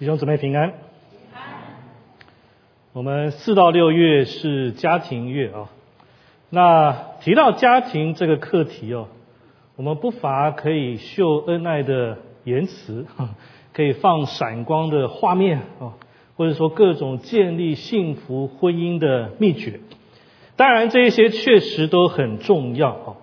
[0.00, 0.72] 弟兄姊妹平安。
[2.94, 5.68] 我们四到六月是家庭月啊。
[6.48, 9.08] 那提到家庭这个课题哦，
[9.76, 13.04] 我们不乏可以秀恩爱的言辞，
[13.74, 15.92] 可以放闪光的画面啊，
[16.38, 19.80] 或者说各种建立幸福婚姻的秘诀。
[20.56, 23.16] 当然，这一些确实都很重要啊。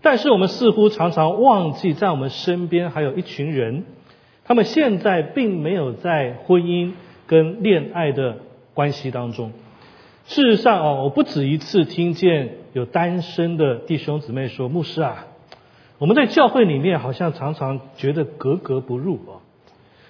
[0.00, 3.84] 但是我们似乎常常忘记，在我们身边还有一群人，
[4.50, 6.94] 他们现在并没有在婚姻
[7.28, 8.38] 跟恋爱的
[8.74, 9.52] 关系当中。
[10.24, 15.28] 事实上啊，我不止一次听见有单身的弟兄姊妹说：“牧师啊，
[15.98, 19.38] 我们在教会里面好像常常觉得格格不入啊。”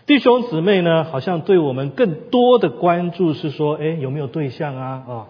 [0.09, 5.05] 弟兄姊妹呢，好像对我们更多的关注是说：“哎，有没有对象啊？
[5.07, 5.29] 啊，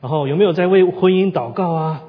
[0.00, 2.04] 然后有没有在为婚姻祷告啊？”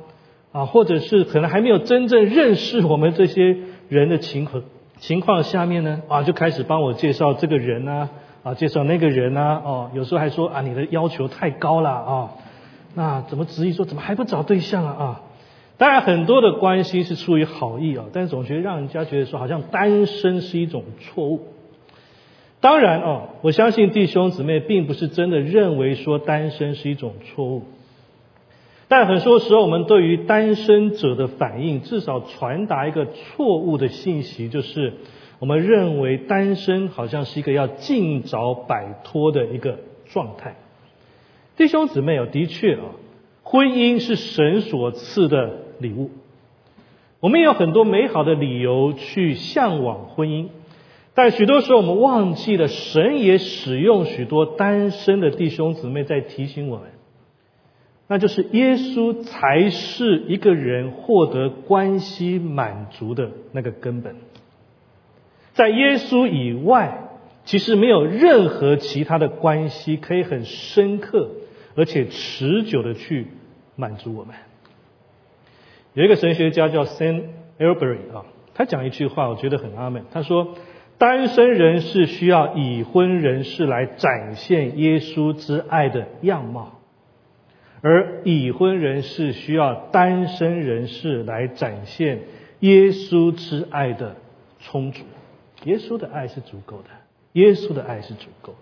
[0.53, 3.57] 啊，或者是可能还没有真正认识我们这些
[3.89, 4.61] 人的情况
[4.99, 8.09] 情况下面呢，啊，就开始帮我介绍这个人啊，
[8.43, 12.31] 啊，介绍那个人啊，哦，有时候还说啊，你的要求太高了啊，
[12.95, 15.21] 那怎么质疑说怎么还不找对象啊啊？
[15.77, 21.47] 当然很多的关心是出于好意啊，但是总觉得让人家觉得说好像单身是一种错误。
[22.61, 27.63] 当然哦，我相信弟兄姊妹并不是真的认为说单身是一种错误。
[28.87, 34.93] 但很多时候，我们对于单身者的反应，至少传达一个错误的信息，就是
[35.39, 40.55] 我们认为单身好像是一个要尽早摆脱的一个状态。
[41.57, 42.81] 弟兄姊妹啊，的确啊，
[43.41, 46.11] 婚姻是神所赐的礼物，
[47.19, 50.49] 我们也有很多美好的理由去向往婚姻，
[51.15, 56.89] 但许多时候我们忘记了，神也使用许多单身的弟兄姊妹在提醒我们。
[58.07, 64.15] 那就是耶稣才是一个人获得关系满足的那个根本，
[65.53, 67.09] 在耶稣以外，
[67.45, 71.31] 其实没有任何其他的关系可以很深刻
[71.75, 73.27] 而且持久的去
[73.75, 74.35] 满足我们。
[75.93, 77.23] 有一个神学家叫 Saint
[77.57, 80.03] Albury 啊，他讲一句话，我觉得很阿门。
[80.11, 80.55] 他说，
[80.99, 86.74] 单身人士需要已婚人士来展现耶稣之爱的样貌。
[87.87, 92.21] 而已婚人士需要单身人士来展现
[92.61, 94.15] 耶稣之爱的
[94.59, 95.03] 充足，
[95.65, 96.85] 耶稣的爱是足够的，
[97.33, 98.55] 耶稣的爱是足够。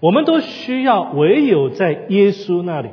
[0.00, 2.88] 我们都需要唯有在耶稣那里，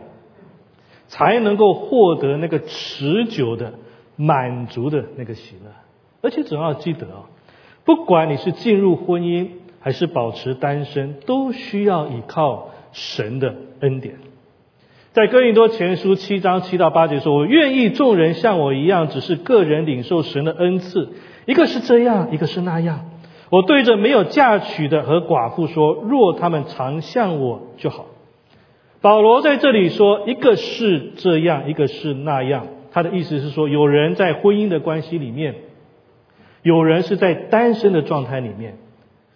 [1.08, 3.74] 才能够获得那个持久的
[4.16, 5.72] 满足的那个喜乐。
[6.22, 7.26] 而且总要记得啊，
[7.86, 9.48] 不管你是进入婚姻
[9.80, 14.18] 还是保持单身，都需要依靠神的恩典。
[15.14, 21.10] 在哥林多前书七章七到八节说：“我愿意众人像我一样，只是个人领受神的恩赐，
[21.46, 23.10] 一个是这样，一个是那样。
[23.50, 28.06] 我对着没有嫁娶的和寡妇说：若他们常像我就好。”
[29.02, 35.56] 保罗在这里说：“一个是这样，一个是那样。”他的意思是说，有人在婚姻的关系里面，
[36.64, 38.78] 有人是在单身的状态里面，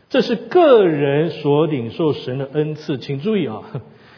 [0.07, 2.97] 这是个人所领受神的恩赐。
[2.97, 3.61] 请注意啊。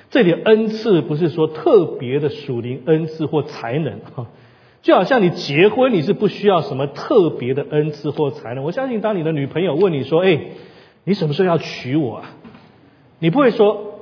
[0.10, 4.28] 这里恩赐不是说特别的属灵恩赐或才能啊，
[4.82, 8.64] 就好像你结婚你是不需要什么特别的恩赐或才能。
[8.64, 10.40] 我相信当你的女朋友问你说：“哎，
[11.04, 12.32] 你什么时候要娶我啊？”
[13.20, 14.00] 你不会说：“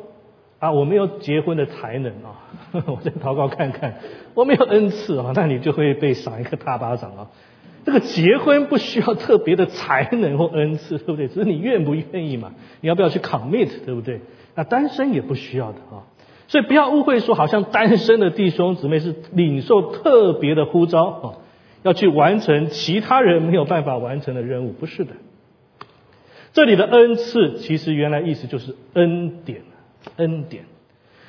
[0.59, 2.51] 啊，我没有结婚的才能啊，
[2.85, 3.95] 我再祷告看看，
[4.35, 7.27] 我没有恩赐啊。”那你就会被赏一个大巴掌啊。
[7.83, 11.27] 这个结婚不需要特别的才能或恩赐，对不对？
[11.27, 12.53] 只是你愿不愿意嘛？
[12.81, 14.21] 你要不要去 commit，对不对？
[14.55, 16.07] 那单身也不需要的啊，
[16.47, 21.25] 所以不要误会说，好像单身的弟兄姊妹是领受特别的呼召啊，
[21.83, 25.11] 要去完成其他人没有办法完成的任务，不是的。
[26.53, 29.63] 这里的恩赐其实原来意思就是恩典，
[30.15, 30.63] 恩典。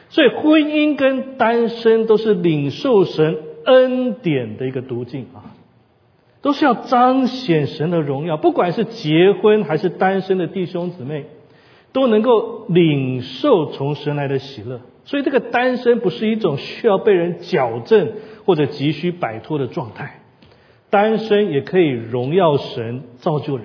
[0.09, 5.51] 所以婚姻跟单身都是领受神恩典的一个途径啊，
[6.43, 11.27] 都是要彰显神的荣耀，不管是结婚还是单身的弟兄姊妹。
[11.97, 18.13] 都能够领受从神来的喜乐，所以这个单身不是一种需要被人矫正
[18.45, 20.21] 或者急需摆脱的状态，
[20.91, 23.65] 单身也可以荣耀神、造就人。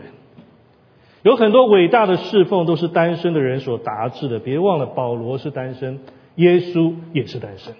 [1.24, 6.00] 有很多伟大的侍奉都是单身的人所达至的，别忘了保罗是单身，
[6.36, 7.74] 耶稣也是单身，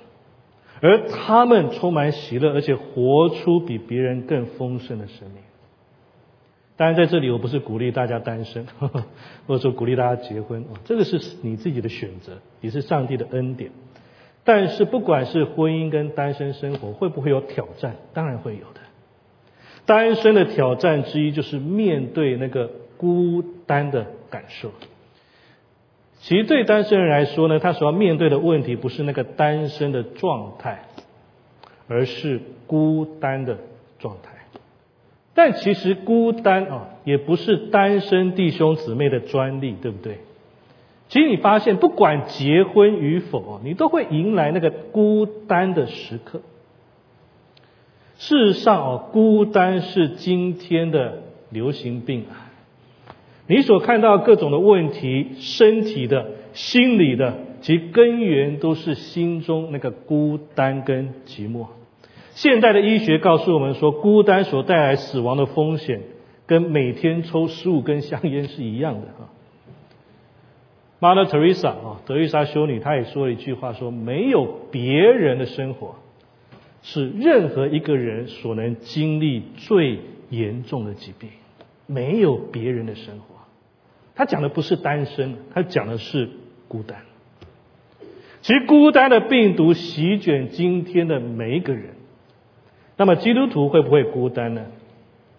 [0.82, 5.38] 而他们充满喜乐，而且活出比别人更丰盛的生命。
[6.82, 8.66] 当然，在这里我不是鼓励大家单身，
[9.46, 13.70] 或者说鼓励大家结婚啊，这个是你自己的选择，也是上帝的恩典。
[14.44, 17.98] 但是，不管是婚姻跟单身生活，会不会有挑战？
[18.16, 18.82] 当然会有的。
[19.86, 24.72] 单身的挑战之一就是面对那个孤单的感受。
[26.22, 30.86] 其实对单身人来说呢，他所要面对的问题不是那个单身的状态，
[31.88, 33.60] 而是孤单的
[34.00, 34.31] 状态。
[35.34, 40.18] 但其实孤单啊，也不是单身弟兄姊妹的专利，对不对？
[41.08, 46.42] 其实你发现，不管结婚与否你都会迎来那个孤单的时刻。
[48.18, 52.52] 事实上哦，孤单是今天的流行病啊。
[53.48, 61.66] 你所看到各种的问题，身体的、心理的，其根源都是心中那个孤单跟寂寞。
[62.42, 66.02] 现代的医学告诉我们说，孤单所带来死亡的风险，
[66.48, 69.30] 跟每天抽十五根香烟是一样的啊。
[71.00, 75.98] Mother Teresa 啊，德瑞莎修女，她也说了一句话，说没有别人的生活，
[76.82, 80.00] 是任何一个人所能经历最
[80.32, 81.30] 严重的疾病。
[81.86, 83.36] 没有别人的生活。
[84.16, 86.28] 他讲的不是单身，他讲的是
[86.68, 87.04] 孤单。
[88.42, 92.01] 其实孤单的病毒席卷今天的每一个人。
[93.02, 94.62] 那么基督徒会不会孤单呢？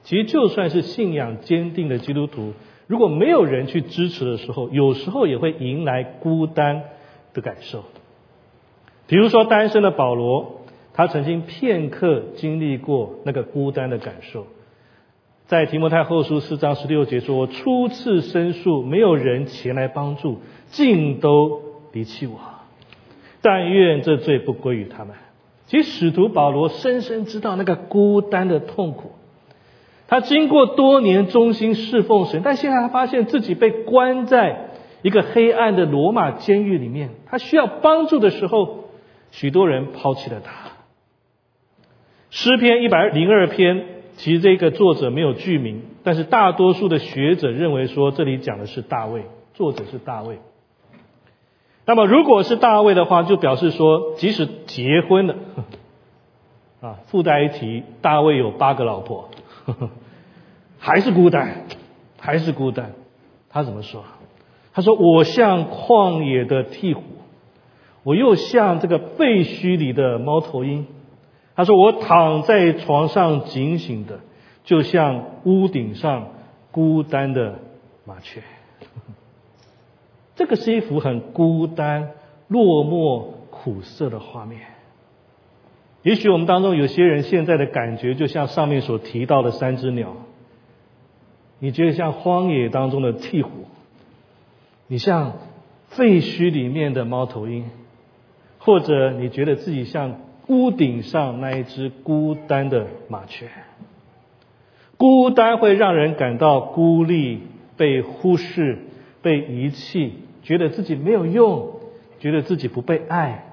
[0.02, 2.54] 其实就算是信仰坚定的基督徒，
[2.88, 6.82] 如果没有人去支持的时候，有时候也会迎来孤单
[7.32, 7.84] 的感受。
[9.06, 10.62] 比如说单身的保罗，
[10.92, 14.48] 他曾经片刻经历过那个孤单的感受。
[15.46, 21.62] 在提摩太后书四章十六节说：“我初次申诉，没有人前来帮助，尽都
[21.92, 22.40] 离弃我。
[23.40, 25.14] 但愿这罪不归于他们。”
[25.72, 29.12] 其实使徒保罗深深知道那个孤单的痛苦。
[30.06, 34.68] 他经过多年忠心侍奉神，但现在他发现自己被关在
[35.00, 37.08] 一个黑暗的罗马监狱里面。
[37.24, 38.90] 他需要帮助的时候，
[39.30, 40.72] 许多人抛弃了他。
[42.28, 43.86] 诗篇一百零二篇。
[44.18, 49.22] 其实这个作者没有具名，但是大多数的学者认为说这里讲的是大卫，
[49.54, 50.38] 作者是大卫。
[51.84, 55.34] 那么如果是大卫的话，就表示说即使结婚了，
[56.80, 59.28] 啊，附带一提，大卫有八个老婆，
[59.64, 59.90] 呵 呵
[60.78, 61.66] 还是孤单，
[62.18, 62.92] 还是孤单。
[63.50, 64.04] 他怎么说？
[64.74, 67.02] 他说：“我像旷野的鹈鹕，
[68.04, 70.86] 我又像这个废墟里的猫头鹰。”
[71.54, 74.20] 他说：“我躺在床上警醒的，
[74.64, 76.28] 就像屋顶上
[76.70, 77.58] 孤单的
[78.06, 78.42] 麻雀。
[80.42, 82.10] 这个是一幅很孤单、
[82.48, 84.62] 落寞、苦涩的画面。
[86.02, 90.16] 也许我们当中有些人现在的感觉，就像上面所提到的三只鸟。
[91.60, 93.46] 你觉得像荒野当中的鹈鹕，
[94.88, 95.34] 你像
[95.90, 97.70] 废墟里面的猫头鹰，
[98.58, 100.16] 或者你觉得自己像……”
[100.48, 103.48] 屋顶上那一只孤单的麻雀，
[104.96, 107.42] 孤单会让人感到孤立、
[107.76, 108.78] 被忽视、
[109.22, 111.80] 被遗弃，觉得自己没有用，
[112.20, 113.46] 觉得自己不被爱。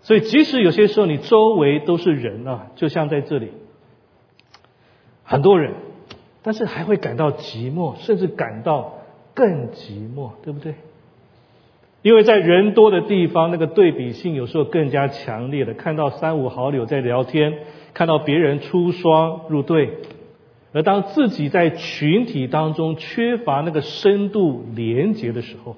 [0.00, 3.50] 所以，即使有些时候你周围都是人啊，就像在这里，
[5.24, 5.74] 很多人，
[6.42, 8.98] 但是还会感到寂寞，甚至感到
[9.34, 10.74] 更寂寞，对不对？
[12.02, 15.74] 因为在人多的地方，那个对比性有时候更加强烈的。
[15.74, 17.58] 看到三五好友在聊天，
[17.92, 19.98] 看到别人出双入对，
[20.72, 25.76] 而当自己在群体当中缺乏那个深度连结的时候，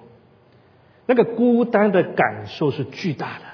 [1.07, 3.45] 那个孤单的感受是巨大的。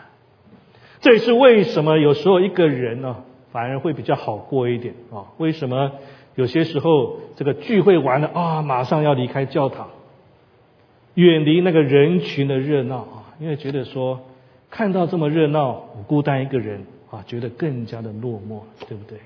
[1.01, 5.27] 这也是为什么有时候一个人呢，反而会比较好过一点啊？
[5.37, 5.93] 为什么
[6.35, 9.89] 有些时候这个聚会完了啊，马上要离开教堂？
[11.15, 14.21] 远离那个人群的热闹啊，因为觉得说
[14.71, 19.19] 看到这么热闹，我孤单一个人啊，觉得更加的落寞，对不对？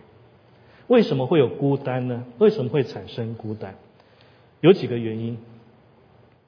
[0.90, 2.24] 为什么会有孤单呢？
[2.38, 3.76] 为什么会产生孤单？
[4.60, 5.38] 有几个原因，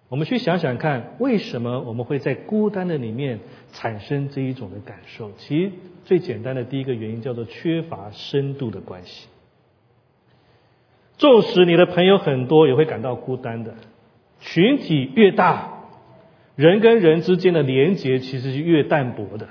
[0.08, 3.38] 我们去想想看，为什么我们会在孤单的里面
[3.72, 5.30] 产生这一种的感受？
[5.38, 5.70] 其实
[6.04, 9.28] 最简单的第一个原因叫做缺乏深度的关系。
[11.18, 13.76] 纵使你的朋友很多，也会感到孤单的。
[14.40, 15.84] 群体越大，
[16.56, 19.46] 人跟人之间的连结其实是越淡薄的。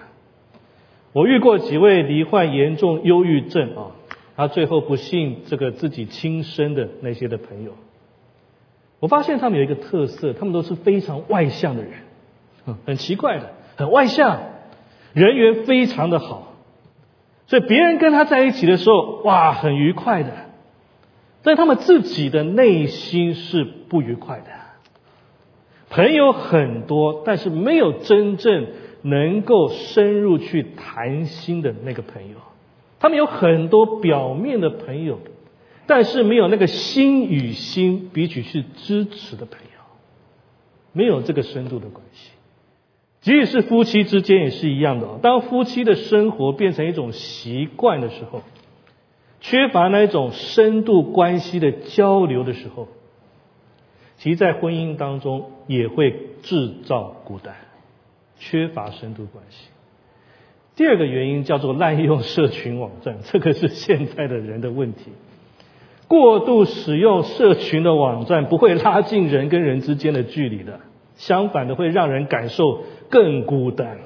[1.13, 3.95] 我遇过几位罹患严重忧郁症啊，
[4.35, 7.73] 他最后不幸这个自己亲生的那些的朋友，
[8.99, 11.91] 我发现他们有一个特色，他们都是非常外向的人，
[12.85, 14.41] 很奇怪的，很外向，
[15.13, 16.53] 人缘非常的好，
[17.47, 20.31] 所以别人跟他在一起的时候，哇，很愉快的，
[21.43, 24.45] 但他们自己的内心是不愉快的。
[25.89, 28.67] 朋友很多，但是没有真正
[29.01, 32.37] 能够深入去谈心的那个朋友。
[33.01, 35.19] 他们有很多表面的朋友，
[35.87, 39.65] 但是没有那个心与心彼此去支持的朋友。
[40.93, 42.31] 没有这个深度的关系。
[43.21, 48.43] 即使是夫妻之间也是一样的，当夫妻的生活变成一种习惯的时候，
[49.39, 52.87] 缺乏那种深度关系的交流的时候，
[54.17, 57.55] 其在婚姻当中也会制造孤单，
[58.37, 59.70] 缺乏深度关系。
[60.81, 65.11] 第二个原因叫做滥用社群网站， 这个是现在的人的问题。
[66.07, 70.79] 过度使用社群的网站不会拉近人跟人之间的距离的，
[71.13, 73.99] 相反的会让人感受更孤单。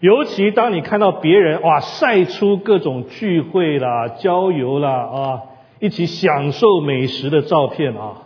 [0.00, 5.42] 尤其当你看到别人哇晒出各种聚会啦、郊游啦啊，
[5.78, 8.22] 一起享受美食的照片啊，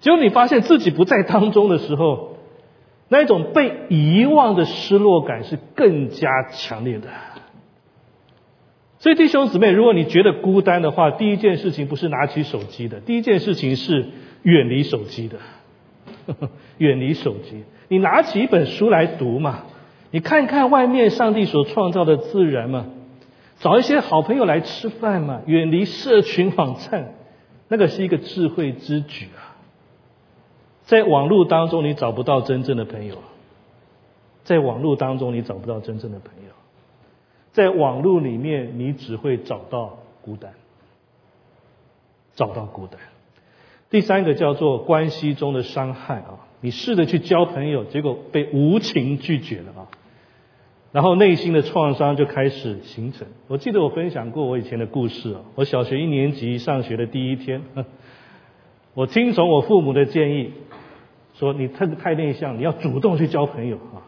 [0.00, 2.33] 结果你发现自己不在当中的时候。
[3.16, 7.08] 那种被遗忘的失落感是更加强烈的。
[8.98, 14.06] 所以弟兄姊妹，如果你觉得孤单的话，第一件事情不是拿起手机的，第一件事情是
[14.42, 15.38] 远离手机的。
[16.78, 19.64] 远离手机，你拿起一本书来读嘛，
[20.10, 22.86] 你看看外面上帝所创造的自然嘛，
[23.60, 27.12] 找一些好朋友来吃饭嘛，远离社群网站，
[27.68, 29.43] 那个是一个智慧之举啊。
[30.86, 33.16] 在网络当中，你找不到真正的朋友；
[34.44, 36.52] 在网络当中，你找不到真正的朋友；
[37.52, 40.52] 在网络里面，你只会找到孤单，
[42.34, 43.00] 找到孤单。
[43.88, 49.88] 第三个叫做关系中的伤害啊，你试着去交朋友，结果被无情拒绝了啊，
[50.92, 53.26] 然后内心的创伤就开始形成。
[53.46, 57.62] 我记得我分享过我以前的故事啊，我小学一年级上学的第一天，
[58.92, 60.52] 我听从我父母的建议。
[61.34, 64.06] 说你太太内向，你要主动去交朋友啊。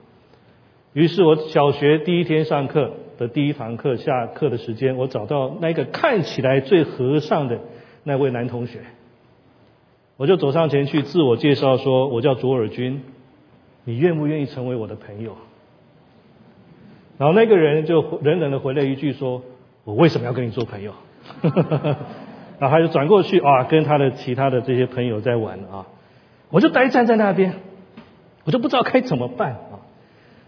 [0.92, 7.60] 于是我小学第一天上课的第一堂课下课的时间，我找到那个看起来最和善的
[8.04, 8.80] 那位男同学，
[10.16, 13.02] 我就走上前去自我介绍说：“我叫卓尔君，
[13.84, 15.36] 你愿不愿意成为我的朋友？”
[17.18, 19.42] 然后那个人就冷冷的回了一句说
[19.84, 20.92] ：“我为什么要跟你做朋友？”
[22.58, 25.86] 然后他就转过去啊，跟他的其他的这些朋友在玩啊。
[26.50, 27.54] 我就呆站在那边，
[28.44, 29.82] 我就不知道该怎么办啊！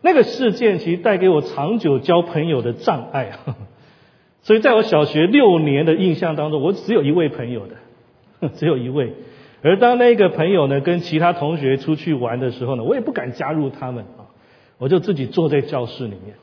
[0.01, 3.57] 那个事件其实带给我长久交朋友的障碍啊，
[4.43, 9.15] 所以在我小学六年的印象当中，我只有一位朋友的， 只有一位。
[9.61, 14.31] 而当那个朋友呢跟其他同学出去玩的时候呢，我也不敢加入他们啊，
[14.79, 16.37] 我就自己坐在教室里面。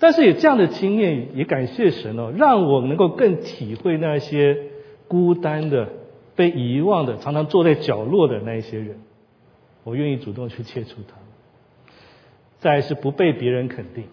[0.00, 4.58] 但是有这样的经验，也感谢神哦，让我能够更体会那些
[5.06, 5.88] 孤单的。
[6.36, 8.98] 被遗忘的，常常坐在角落的那一些人，
[9.82, 11.16] 我愿意主动去接触他。
[12.58, 14.04] 再是不被别人肯定，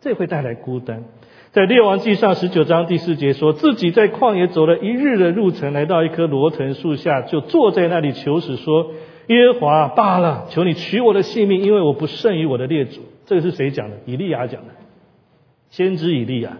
[0.00, 1.04] 这会带来孤单。
[1.52, 8.92] 在列王记上十九章第四节说，自己在旷野走了一日的路程，来到一棵罗藤树下，就坐在那里求死，说
[9.28, 13.96] ：“耶和华罢了，求你取我的性命，因为我不胜于我的列祖。”这个是谁讲的？
[14.06, 14.72] 以利亚讲的，
[15.70, 16.58] 先知以利亚，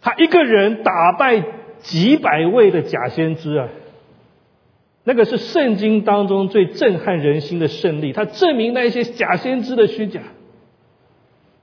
[0.00, 1.42] 他一个人打败。
[1.86, 3.68] 几百位的假先知啊，
[5.04, 8.12] 那个是圣经当中最震撼人心的胜利。
[8.12, 10.20] 他证明那些假先知的虚假，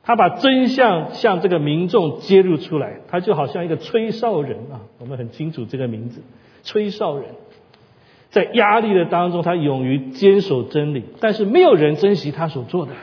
[0.01, 3.01] 他把真相向这个民众揭露出来。
[3.09, 6.21] 他就好像一个吹哨人啊，我们很清楚这个名字——
[6.63, 7.25] 吹哨人。
[8.29, 12.93] 在压力的当中，他勇于坚守真理，但是没有人珍惜他所做的。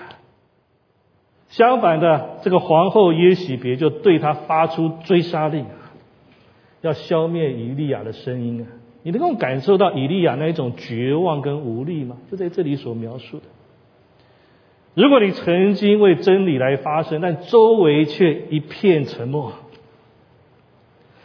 [1.51, 5.67] 相反的，这个皇后耶喜别就对他发出追杀令。
[6.83, 8.67] 要消灭以利亚的声音啊！
[9.03, 12.19] 你能够感受到以利亚那一种绝望跟无力吗？
[12.31, 13.45] 就在这里所描述的。
[14.95, 19.53] 如果你曾经为真理来发声，但周围却一片沉默；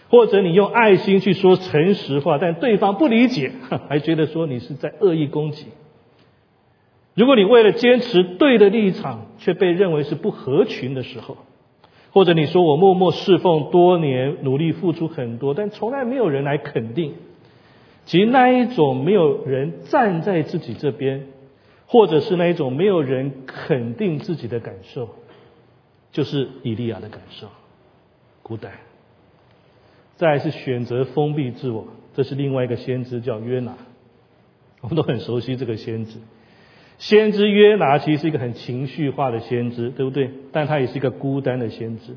[0.10, 3.52] 或者你用爱心去说诚实话，但对方不理解，
[3.90, 5.66] 还觉得说你是在恶意攻击；
[7.16, 11.38] 如果你为了坚持对的立场，却被认为是不合群的时候。
[12.16, 17.16] 或者你说我默默侍奉多年，努力付出很多，但从来没有人来肯定。
[18.06, 21.28] 其实那一种没有人站在自己这边，
[21.88, 25.10] 或者是那一种没有人肯定自己的感受，
[26.14, 27.48] 就是以利亚的感受，
[28.42, 28.72] 孤单。
[30.16, 33.76] 再是选择封闭自我，这是另外一个先知叫约拿，
[34.80, 36.18] 我们都很熟悉这个先知。
[36.98, 40.30] 先知约拿其实是一个很情绪化的先知，对不对？
[40.52, 42.16] 但他也是一个孤单的先知。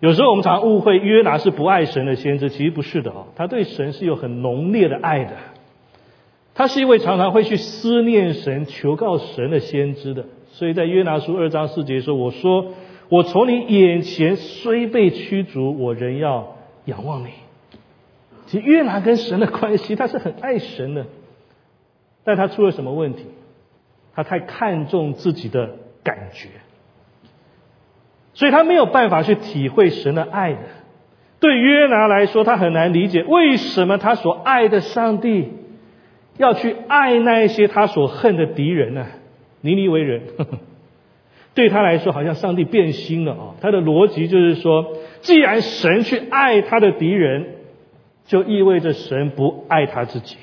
[0.00, 5.36] 有时候我们常误会约拿是不爱神的先知，其实不是的哦，他对神是有很浓烈的爱的。
[6.54, 10.24] 他是一位常常会去思念神、求告神的先知的。
[10.50, 12.72] 所以在约拿书二章四节说：“我说，
[13.08, 16.56] 我从你眼前虽被驱逐，我仍要
[16.86, 17.28] 仰望你。”
[18.46, 21.06] 其实约拿跟神的关系，他是很爱神的。
[22.24, 23.24] 但他出了什么问题？
[24.18, 26.48] 他太看重自己的感觉，
[28.34, 30.58] 所以他没有办法去体会神的爱的。
[31.38, 35.52] 对约拿来说，他很难理解为什么他所爱的上帝
[36.36, 39.06] 要去爱那一些他所恨的敌人呢？
[39.60, 40.22] 尼尼为人，
[41.54, 43.54] 对他来说好像上帝变心了啊！
[43.60, 47.54] 他的逻辑就是说，既然神去爱他的敌人，
[48.26, 50.38] 就意味着神不爱他自己。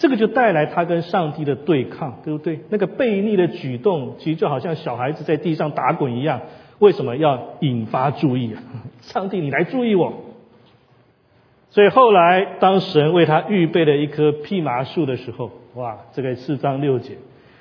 [0.00, 2.60] 这个就带来他跟上帝的对抗，对不对？
[2.70, 6.40] 那个悖逆的举动，其实就好像小孩子在地上打滚一样。
[6.78, 8.62] 为什么要引发注意啊？
[9.02, 10.14] 上帝，你来注意我。
[11.68, 17.18] 所以后来，当神为他预备了一棵蓖麻树的时候，哇，这个四章六节，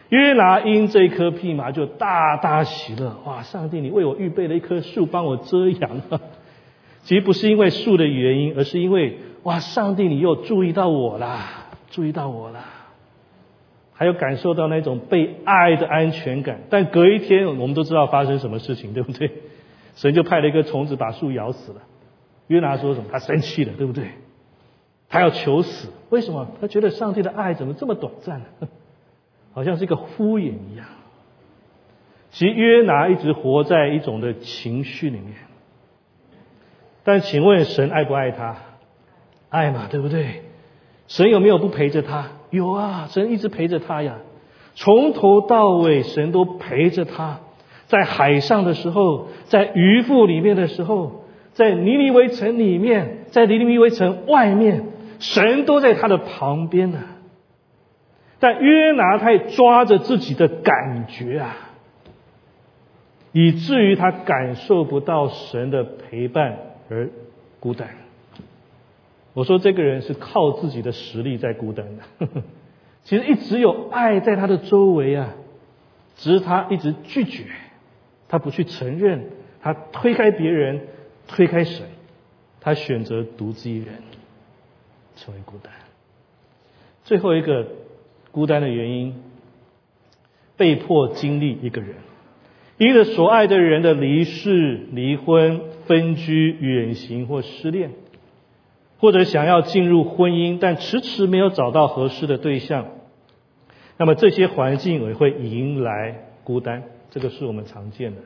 [0.08, 3.17] 约拿因这棵蓖麻就大大喜乐。
[3.25, 6.01] 哇，上帝，你为我预备了一棵树，帮我遮阳。
[7.03, 11.59] 其实不是因为树的原因，而是因为哇，上帝，你又注意到我啦。
[11.89, 12.63] 注意到我了，
[13.93, 16.62] 还有感受到那种被爱的安全感。
[16.69, 19.31] 但隔一天，我们都知道发生什么事情，对不对？
[19.96, 21.81] 神就派了一个虫子把树咬死了。
[22.48, 23.10] 约拿说什么？
[23.12, 24.05] 他生气了，对不对？
[25.10, 26.48] 他要求死，为什么？
[26.62, 28.67] 他觉得上帝的爱怎么这么短暂呢？
[29.53, 30.86] 好像是一个敷衍一样。
[32.29, 35.34] 其实约拿一直活在一种的情绪里面。
[37.03, 38.58] 但请问神爱不爱他？
[39.50, 40.43] 爱嘛，对不对？
[41.10, 42.28] 神有没有不陪着他？
[42.51, 44.20] 有啊，神一直陪着他呀，
[44.75, 47.39] 从头到尾，神都陪着他。
[47.88, 54.84] 在海上的时候，在渔腹里面的时候，在尼尼微城里面，在尼尼微城外面，
[55.20, 57.00] 神都在他的旁边呢。
[58.39, 61.58] 但约拿太抓着自己的感觉啊，
[63.32, 66.58] 以至于他感受不到神的陪伴
[66.89, 67.10] 而
[67.60, 67.89] 孤单。
[69.39, 72.27] 我说这个人是靠自己的实力在孤单的，
[73.05, 75.34] 其实一直有爱在他的周围啊，
[76.17, 77.45] 只是他一直拒绝，
[78.28, 79.28] 他不去承认，
[79.62, 80.82] 他推开别人，
[81.30, 81.86] 推开神，
[82.60, 84.04] 他选择独自一人
[85.15, 85.71] 成为孤单。
[87.06, 87.65] 最后一个
[88.32, 89.23] 孤单的原因，
[90.58, 91.95] 被迫经历一个人，
[92.78, 97.91] 一个所爱的人的离世、离婚、分居、远行或失恋。
[98.99, 102.85] 或者想要进入婚姻，但迟迟没有找到合适的对象，
[103.97, 108.21] 那么这些环境也会迎来孤单，这个是我们常见的。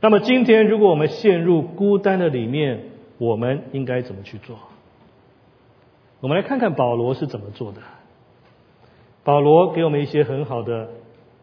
[0.00, 2.84] 那么今天，如果我们陷入孤单的里面，
[3.18, 4.58] 我们应该怎么去做？
[6.20, 7.78] 我们来看看保罗是怎么做的。
[9.22, 10.88] 保罗给我们一些很好的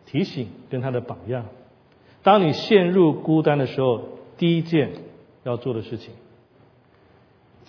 [0.05, 1.45] 提醒跟他的榜样。
[2.23, 4.01] 当你陷入孤单的时候，
[4.37, 4.91] 第一件
[5.43, 6.13] 要做的事情。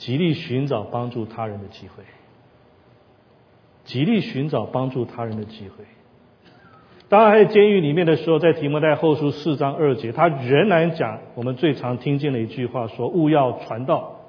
[0.01, 2.03] 极力寻找帮助他人的机会，
[3.85, 5.85] 极力寻找帮助他人的机会。
[7.11, 14.21] 当然，在监狱里面的时候，在提摩太后书四章二节，他仍然讲我们最常听见的一句话：说勿要传道，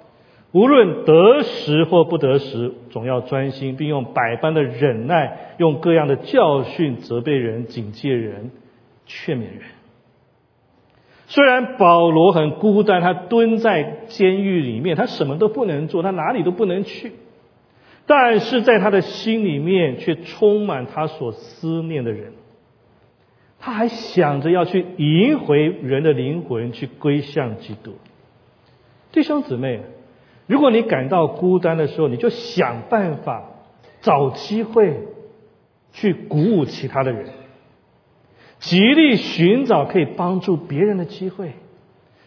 [0.52, 8.52] 无论得时或不得时，总要专心，并用百般的忍耐，用各样的教训责备人、警戒人、
[9.06, 9.62] 劝勉人。
[11.34, 17.14] 虽然保罗很孤单，他蹲在监狱里面，他什么都不能做，他哪里都不能去，
[18.06, 22.34] 但是在他的心里面却充满他所思念的人，
[23.62, 27.94] 他还想着要去赢回人的灵魂，去归向基督。
[29.14, 29.80] 弟兄姊妹，
[30.48, 33.52] 如果你感到孤单的时候，你就想办法
[34.02, 34.98] 找机会
[35.94, 37.28] 去鼓舞其他的人。
[38.62, 41.54] 极力寻找可以帮助别人的机会，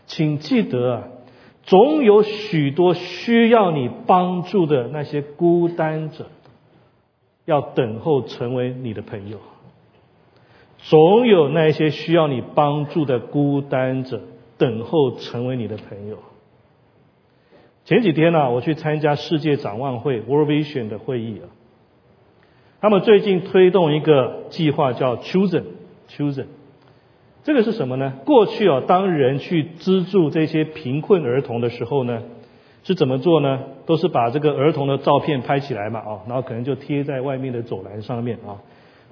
[0.07, 1.13] 请记得，
[1.63, 6.27] 总有许多需要你帮助的那些孤单者，
[7.45, 9.39] 要等候成为你的朋友。
[10.79, 14.21] 总有那些需要你帮助的孤单者，
[14.59, 16.19] 等候成为你的朋友。
[17.85, 21.47] 前几天呢，我去参加世界展望会 （World Vision） 的会议啊，
[22.81, 25.63] 他们最近推动一个计划，叫 Chosen。
[26.09, 26.47] Chosen，
[27.43, 28.15] 这个是什么呢？
[28.25, 32.23] 过去啊，当人去资助这些贫困儿童的时候呢，
[32.83, 33.61] 是怎么做呢？
[33.87, 38.61] 都是把这个儿童的照片拍起来嘛，哦，然后可能就贴在外面的走廊上面啊。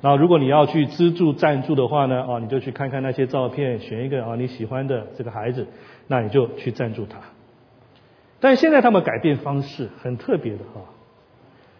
[0.00, 5.66] 然后如果你要去资助赞助的话呢，哦，你就去看看那些照片，选一个啊你喜欢的这个孩子，
[6.08, 7.18] 那你就去赞助他。
[8.40, 10.80] 但现在他们改变方式，很特别的哈，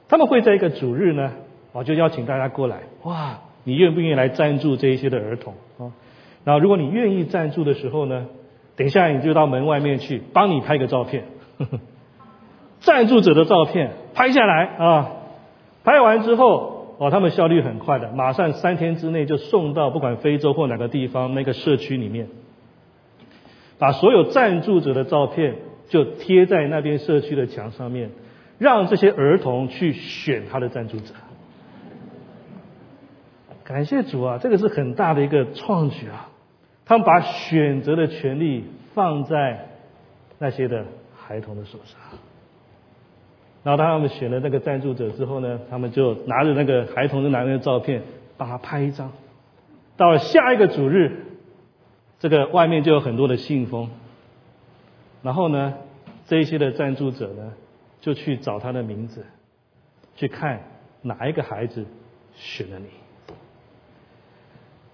[0.09, 1.33] 他们会在一个主日呢，
[1.73, 3.39] 哦，就邀请大家过来，哇。
[3.65, 5.93] 你愿不愿意来赞助这一些的儿童啊？
[6.45, 8.27] 然后如果你愿意赞助的时候呢，
[8.75, 11.25] 等一下你就到门外面去，帮你拍个照片，
[12.81, 15.11] 赞助者的照片拍下来啊，
[15.85, 22.27] 拍完之后，哦，他们效率很快的，马上三天之内就送到不管非洲或哪个地方那个社区里面，
[23.79, 25.55] 把所有赞助者的照片
[25.89, 28.11] 就贴在那边社区的墙上面，
[28.59, 31.15] 让这些儿童去选他的赞助者。
[33.65, 36.29] 感谢主啊，这个是很大的一个创举啊！
[36.85, 39.69] 他们把选择的权利放在
[40.39, 40.85] 那些的
[41.17, 41.99] 孩童的手上。
[43.63, 48.03] 然后当他们选了那个赞助者之后呢，他们就拿着那个孩童的男人的照片，
[48.37, 49.13] 帮他拍一张。
[49.97, 51.25] 到了下一个主日，
[52.19, 53.89] 这个外面就有很多的信封。
[55.23, 55.75] 然后呢，
[56.27, 57.53] 这一些的赞助者呢，
[58.01, 59.25] 就去找他的名字，
[60.17, 60.61] 去看
[61.03, 61.87] 哪一个孩子
[62.35, 62.87] 选了你。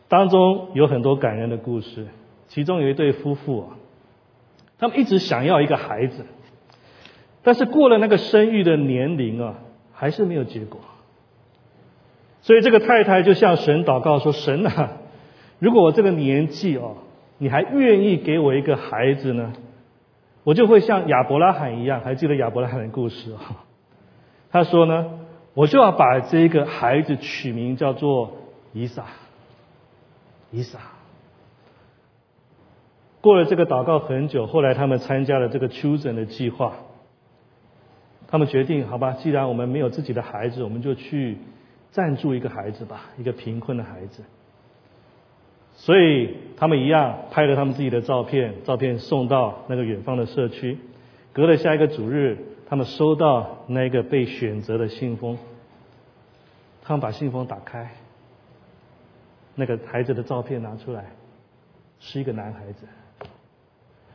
[0.09, 2.07] 当中有很多感人的故事，
[2.49, 3.77] 其中有一对夫妇啊，
[4.79, 6.25] 他们一直想要一个孩子，
[7.42, 9.57] 但是过了那个生育的年龄啊，
[9.92, 10.81] 还是没有结果。
[12.40, 14.92] 所以这个太太就向神祷告说：“神啊，
[15.59, 16.97] 如果我这个年纪哦，
[17.37, 19.53] 你还愿意给我一个孩子呢，
[20.44, 23.66] 我就会像亚伯拉罕一样，还记得亚伯拉罕的故事啊？
[24.51, 25.18] 他说呢，
[25.53, 28.33] 我就要把这个孩子取名叫做
[28.73, 29.05] 以撒。”
[30.50, 30.78] 以撒
[33.20, 36.74] 过了这个祷告很久，后来他们参加了这个 Children 的计划。
[38.30, 41.38] 他们决定，好吧，既然我们没有自己的孩子，我们就去
[41.90, 44.22] 赞助一个孩子吧，一个贫困的孩子。
[45.74, 50.78] 所以他们一样拍了他们自己的照片，照片送到那个远方的社区。
[51.32, 52.37] 隔了下一个主日，
[52.68, 55.38] 他们收到那个被选择的信封，
[56.82, 57.92] 他们把信封打开。
[59.59, 61.05] 那个孩子的照片拿出来，
[61.99, 62.87] 是一个男孩子，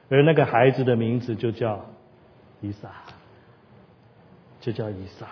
[0.09, 1.81] 而那个孩子的名字就叫
[2.61, 2.89] 以撒，
[4.61, 5.27] 就叫以撒。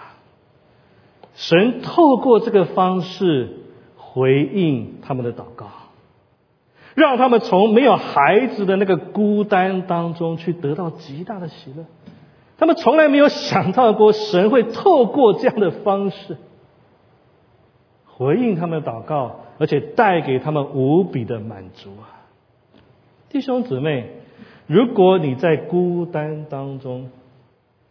[1.34, 3.60] 神透过这个方式
[3.96, 5.68] 回应他们的祷告，
[6.94, 11.86] 让他们从没有孩子的那个孤单当中去得到极大的喜乐。
[12.58, 16.38] 他们从来没有想到过神会透过这样的方式
[18.06, 19.46] 回应他们的祷告。
[19.62, 22.26] 而且带给他们无比的满足啊！
[23.30, 24.10] 弟兄姊妹，
[24.66, 27.12] 如果你在孤单当中，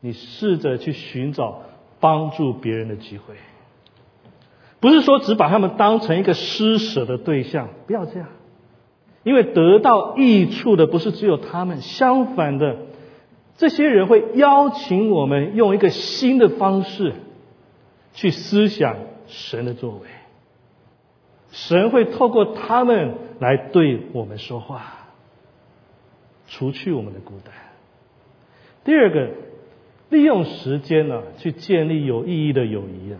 [0.00, 1.62] 你试着去寻找
[2.00, 3.36] 帮助别人的机会，
[4.80, 8.26] 不是说只把他们当成一个施舍的对象，不要这样，
[9.22, 12.78] 因为得到益处的不是只有他们，相反的，
[13.58, 17.12] 这些人会邀请我们用一个新的方式
[18.12, 18.96] 去思想
[19.28, 20.00] 神的作为。
[21.52, 25.08] 神会透过他们来对我们说话，
[26.46, 27.52] 除去我们的孤单。
[28.84, 29.30] 第二个，
[30.10, 33.18] 利用时间呢，去建立有意义的友谊啊。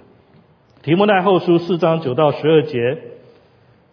[0.82, 2.98] 提摩太后书四章九到十二节，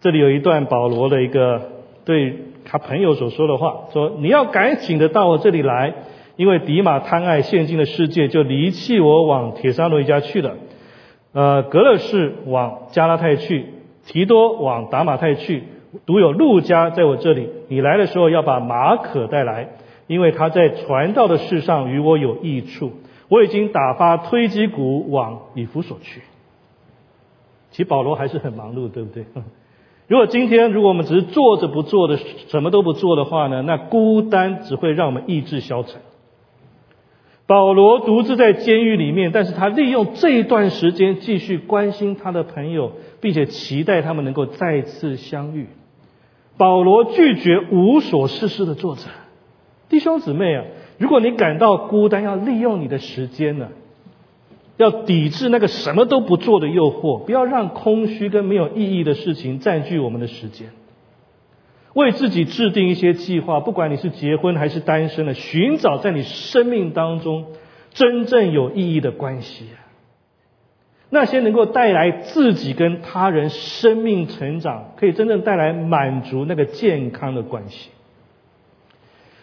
[0.00, 1.70] 这里有一段保罗的一个
[2.04, 5.94] 对他朋友所说的话，说：“你要赶紧的到我这里来，
[6.36, 10.56] 因为迪马贪爱现今的世界，就离弃我往铁沙罗一家去了。
[11.32, 13.66] 呃，格勒士往加拉太去。”
[14.08, 15.64] 提多往达马太去，
[16.06, 17.50] 独有路加在我这里。
[17.68, 19.68] 你来的时候要把马可带来，
[20.06, 22.92] 因为他在传道的事上与我有益处。
[23.28, 26.22] 我已经打发推基鼓往以弗所去。
[27.70, 29.26] 其实保罗还是很忙碌，对不对？
[30.08, 33.60] 如果今天如果我们只是坐着不做的，什么都不做的话呢？
[33.60, 36.00] 那孤单只会让我们意志消沉。
[37.46, 45.66] 保罗独自在监狱里面，但是他利用这一段时间继续关心他的朋友，并且期待他们能够再次相遇。
[46.56, 49.02] 保罗拒绝无所事事的作者，
[49.88, 50.64] 弟兄姊妹啊，
[50.98, 53.68] 如果你感到孤单，要利用你的时间呢，
[54.76, 60.70] 要抵制那个什么都不做的诱惑，不要让空虚跟没有意义的事情占据我们的时间。
[61.94, 67.46] 为自己制定一些计划，不管你是结婚还是单身的，寻找在你生命当中
[67.90, 69.64] 真正有意义的关系，
[71.10, 77.90] 那些能够带来自己跟他人生命成长，可以真正带来满足那个健康的关系。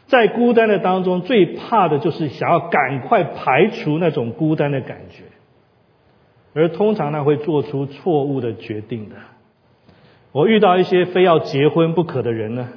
[0.08, 5.24] 在孤单的当中，最怕的就是想要赶快排除那种孤单的感觉，
[6.54, 9.16] 而通常呢会做出错误的决定的。
[10.32, 12.70] 我遇到一些非要结婚不可的人呢，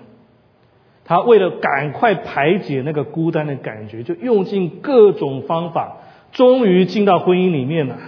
[1.05, 5.99] 他为了赶快排解那个孤单的感觉，就用尽各种方法，
[6.33, 7.99] 终于进到婚姻里面了。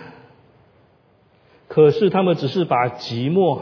[1.70, 3.61] 可是他们只是把寂寞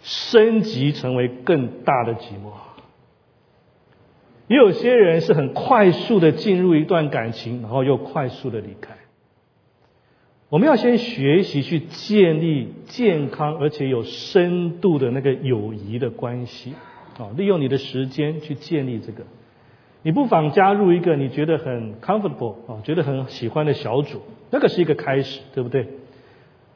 [0.00, 2.50] 升级成为更大的寂寞。
[4.46, 8.94] 也有些人是很快速的进入一段感情，然后又快速的离开。
[10.48, 16.72] 我们要先学习去建立健康而且有深度的那个友谊的关系
[17.18, 19.24] 啊，利用你的时间去建立这个。
[20.02, 25.86] 你不妨加入一个你觉得很 comfortable 啊，觉得很喜欢的小组，那个是一个开始，对不对？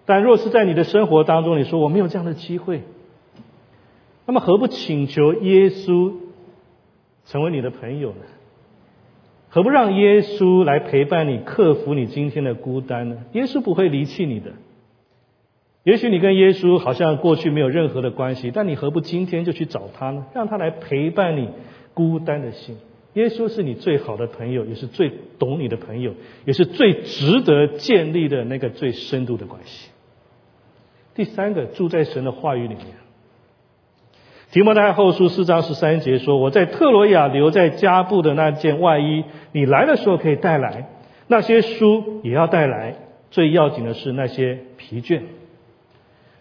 [0.06, 2.82] 但若是在你的生活当中，你说我没有这样的机会，
[4.26, 6.12] 那么何不请求耶稣
[7.26, 8.16] 成为你的朋友呢？
[9.48, 13.18] 何不让耶稣来陪伴你，克服你今天的孤单呢？
[13.32, 14.52] 耶稣不会离弃你的。
[15.84, 20.26] 也许你跟耶稣好像过去没有任何的关系，但你何不今天就去找他呢？
[20.34, 21.48] 让他来陪伴你
[21.94, 22.76] 孤单的心。
[23.12, 26.14] 耶稣是你最好的朋友，也是最懂你的朋友，
[26.44, 29.90] 也是最值得建立的那个最深度的关系。
[31.14, 32.86] 第三个，住在神的话语里面。
[34.50, 40.86] 提摩太后书四章十三节说：“我在特罗亚留在加布的那件外衣，你来的时候可以带来；
[41.26, 42.96] 那些书也要带来。
[43.30, 45.22] 最要紧的是那些疲倦。”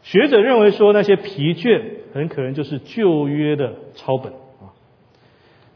[0.04, 1.82] 学者认为说，那些疲倦
[2.14, 4.74] 很可能就是旧约的抄本啊。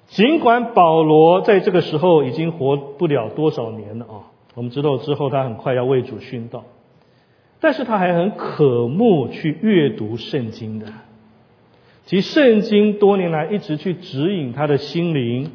[0.08, 6.66] 尽管保罗在这个时候已经活不了多少年了啊，我们知道之后他很快要为主殉道，
[7.60, 10.88] 但是他还很渴慕去阅读圣经的，
[12.06, 15.52] 其圣经多年来一直去指引他的心灵，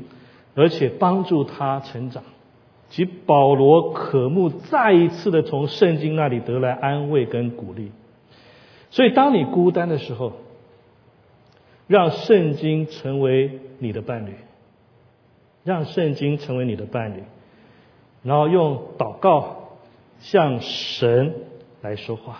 [0.54, 2.22] 而且帮助他成长。
[2.88, 7.90] 即保罗渴慕再一次的从圣经那里得来安慰跟鼓励，
[8.90, 10.32] 所以当你孤单的时候。
[11.88, 14.32] 让圣经成为你的伴侣，
[15.62, 17.22] 让圣经成为你的伴侣，
[18.22, 19.76] 然后用祷告
[20.20, 21.34] 向神
[21.82, 22.38] 来说话。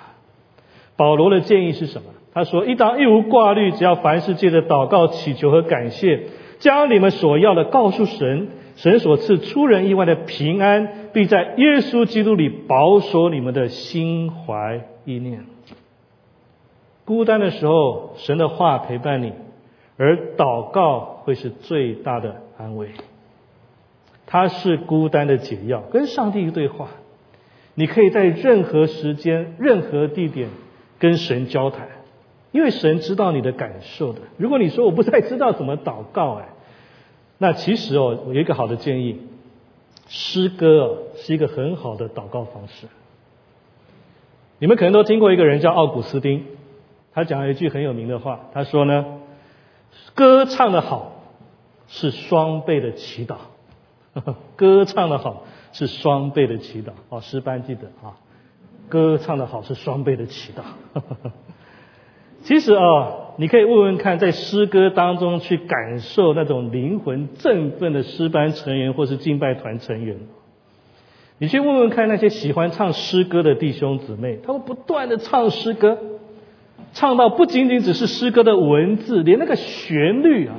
[0.97, 2.09] 保罗的建议是什么？
[2.35, 6.29] 他说：“一当一无挂虑，只要凡事借着祷告、祈求和感谢，
[6.61, 15.45] 将你们所要的告诉神，神所赐出人意外的平安，并在耶稣基督里保守你们的心怀意念。”
[17.05, 19.35] 孤单的时候，神的话陪伴你，
[19.99, 22.89] 而祷告会是最大的安慰。
[24.25, 26.89] 它是孤单的解药，跟上帝对话。
[27.75, 30.49] 你可以在任何时间、任何地点
[30.99, 31.89] 跟神交谈，
[32.51, 34.21] 因为神知道你的感受的。
[34.37, 36.49] 如果你说我不太知道怎么祷告，哎，
[37.39, 39.21] 那其实哦，有一个好的建议，
[40.09, 42.87] 诗歌是一个很好的祷告方式。
[44.59, 46.45] 你们可能都听过一个人叫奥古斯丁。
[47.15, 49.05] 他讲了一句很有名的话，他说呢
[50.15, 51.21] ：“歌唱的好
[51.89, 53.37] 是双倍的祈祷，
[54.57, 58.17] 歌唱的好是双倍的祈祷。”哦，诗班记得啊，
[58.89, 61.03] 歌唱的好是双倍的祈祷。
[62.45, 70.19] 其实啊，你可以问问看，在诗歌当中去感受那种灵魂振奋的诗班成员或是敬拜团成员，
[71.39, 75.99] 你去问问看那些喜欢唱诗歌的弟兄姊妹，他们不断的唱诗歌。
[76.95, 80.57] 唱到不仅仅只是诗歌的文字，连那个旋律啊，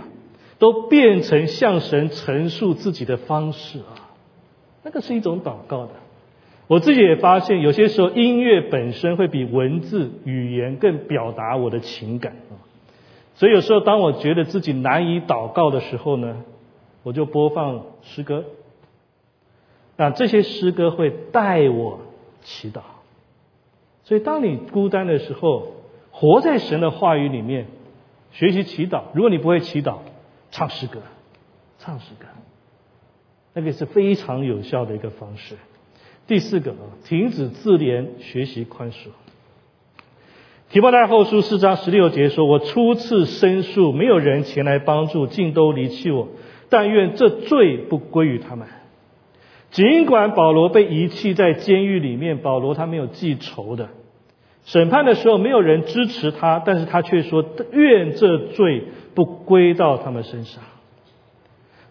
[0.58, 4.03] 都变成向神陈述自己的方式啊，
[4.84, 5.92] 那个是一种祷告的。
[6.68, 12.56] 我自己也发现，有些时候音乐本身会比文字语言更表达我的情感啊。
[13.36, 16.44] 所以有时候当我觉得自己难以祷告的时候呢，
[17.02, 18.46] 我就播放诗歌，
[19.98, 22.00] 那这些诗歌会带我
[22.44, 22.82] 祈祷。
[24.04, 25.68] 所以当你孤单的时候，
[26.12, 27.68] 活在神的话语里面，
[28.32, 29.04] 学习祈祷。
[29.14, 29.98] 如果你不会祈祷，
[30.52, 31.00] 唱诗歌，
[31.80, 32.26] 唱诗歌，
[33.54, 35.56] 那个是非常有效的一个方式。
[36.26, 39.10] 第四个啊，停止自怜，学习宽恕。
[40.70, 46.30] 提摩太后书四章十六节说：“我初次申诉，没有人前来帮助，尽都离弃我。
[46.70, 48.68] 但愿这罪不归于他们。”
[49.70, 53.90] 尽管保罗被遗弃在监狱里面，保罗他没有记仇的。
[54.66, 60.64] 审判的时候，没有人支持他，但是他却说：“愿这罪不归到他们身上。”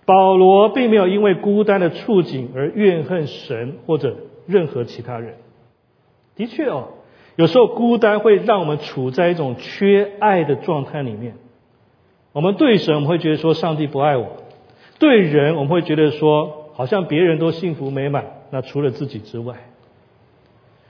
[0.05, 5.35] 保罗并没有因为孤单的处境而怨恨神或者任何其他人。
[6.35, 6.89] 的确哦，
[7.37, 11.35] 有时候孤单会让我们处在一种缺爱的状态里面。
[12.33, 14.27] 我们对神，我们会觉得说上帝不爱我；
[14.99, 19.57] 对人，我们会觉得说好像别人都幸福美满，那除了自己之外。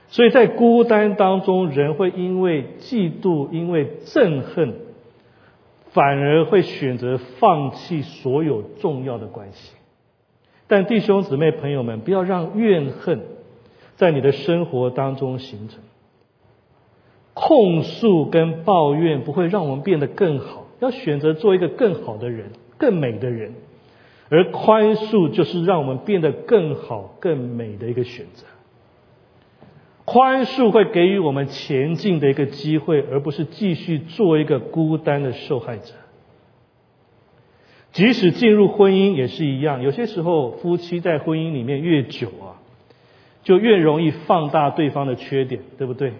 [0.07, 4.75] 所以在孤单当中，人会因为嫉妒、因为憎恨，
[5.93, 9.73] 反而会选择放弃所有重要的关系。
[10.67, 13.21] 但弟兄姊妹、朋友们，不要让怨恨
[13.95, 15.79] 在你的生活当中形成。
[17.35, 23.53] 控诉跟抱怨不会让我们变得更好，要选择做一个更好的人、更美的人。
[24.29, 28.45] 而宽恕就是让我们变得更好、更美的一个选择。
[30.05, 35.93] 宽恕会给予我们前进的一个机会，而不是继续做一个孤单的受害者。
[37.91, 42.59] 即使进入婚姻也是一样，有些时候夫妻在婚姻里面越久啊，
[43.43, 46.13] 就越容易放大对方的缺点，对不对？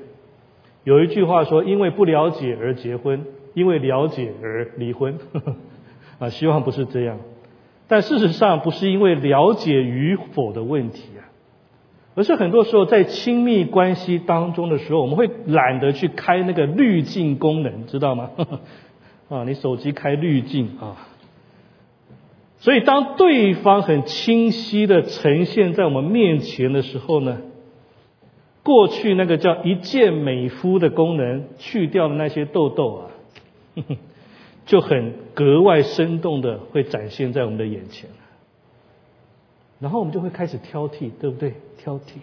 [0.84, 5.17] 有一句话说：“因为不了解而结婚，因为了解而离婚。
[6.19, 7.19] ”啊，希望不是这样。
[7.88, 11.10] 但事实上，不是因为了解与否的问题。
[12.15, 18.30] 而是很多时候在亲密关系当中的时候，我们会懒得去开那个滤镜功能，知道吗？
[19.30, 21.08] 啊，你手机开滤镜啊。
[22.60, 27.41] 所以当对方很清晰的呈现在我们面前的时候呢，
[28.63, 33.12] 过去那个叫一键美肤的功能去掉的那些痘痘啊，
[34.65, 38.10] 就很格外生动的会展现在我们的眼前。
[39.84, 41.54] 然后我们就会开始挑剔，对不对？
[41.78, 42.22] 挑剔。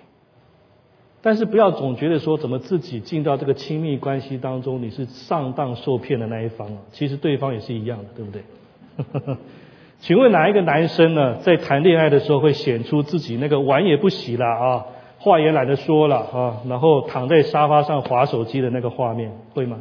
[1.20, 6.78] 但是不要总觉得说，怎么自己进到这个亲密关系当中，你是上当受骗的那一方啊？
[6.92, 9.36] 其实对方也是一样的，对不对？
[10.00, 14.86] 请问哪一个男生呢，在谈恋爱的时候会显出自己那个碗也不洗了啊，
[15.18, 19.78] 话也懒得说了啊，然后躺在沙发上划手机的那个画面，会吗？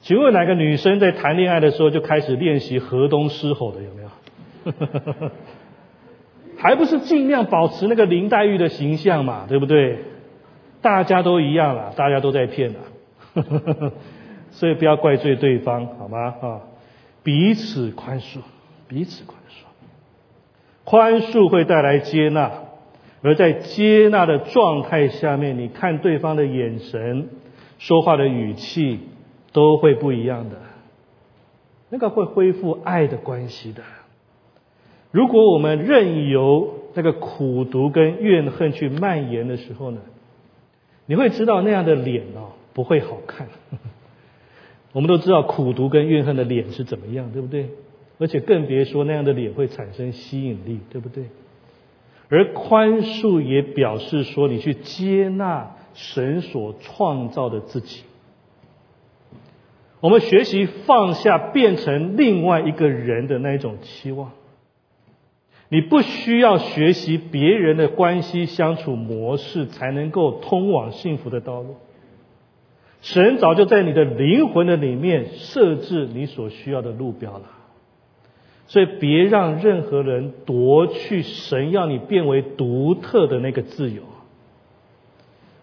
[0.00, 5.30] 请问哪个女生在谈恋爱的时候就开始练习河东狮吼的，有没有？
[6.64, 9.98] 还不是尽量保持那个林黛玉的形象嘛，对不对？
[10.80, 13.92] 大家都一样了，大家都在骗了，
[14.50, 16.34] 所以不要怪罪对方，好吗？
[16.40, 16.60] 啊，
[17.22, 18.38] 彼此宽恕，
[18.88, 19.64] 彼此宽恕，
[20.84, 22.50] 宽恕会带来接纳，
[23.20, 27.28] 而在接纳的状态下面，你看对方的眼神、
[27.78, 29.00] 说话的语气
[29.52, 30.56] 都会不一样的，
[31.90, 33.82] 那个会恢复爱的关系的。
[35.14, 40.00] 如果我们任由那个苦毒跟怨恨去蔓延的时候呢，
[41.06, 43.46] 你会知道那样的脸哦不会好看。
[44.90, 47.68] 我们都知道苦毒跟怨恨的脸是怎么样，对不对？
[48.18, 51.26] 而且更别说那样的脸会产生吸引力，对不对？
[52.28, 58.02] 而宽恕也表示说你去接纳神所创造的自己。
[60.00, 64.32] 我们学习放下变成另外一个人的那一种期望。
[65.74, 71.74] 你不需要学习别人的关系相处模式才能够通往幸福的道路。
[73.00, 77.46] 神早就在你的灵魂的里面设置你所需要的路标了，
[78.68, 84.02] 所以别让任何人夺去神要你变为独特的那个自由。